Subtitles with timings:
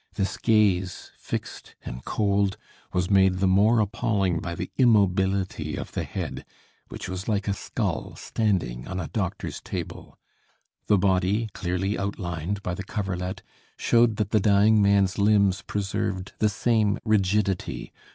[0.15, 2.57] This gaze, fixed and cold,
[2.91, 6.43] was made the more appalling by the immobility of the head,
[6.89, 10.17] which was like a skull standing on a doctor's table.
[10.87, 13.43] The body, clearly outlined by the coverlet,
[13.77, 17.93] showed that the dying man's limbs preserved the same rigidity.